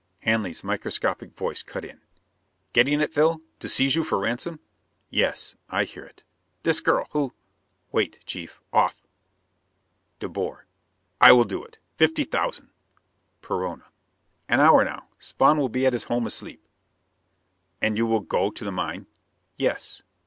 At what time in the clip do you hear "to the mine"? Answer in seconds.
18.49-19.05